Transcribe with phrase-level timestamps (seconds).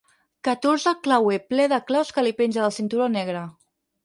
[0.45, 3.45] Catorze el clauer ple de claus que li penja del cinturó negre.